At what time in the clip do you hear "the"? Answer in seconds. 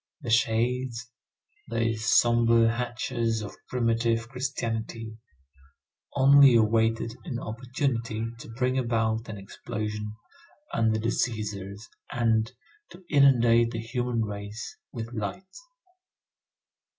0.21-0.31, 10.97-11.09, 13.69-13.79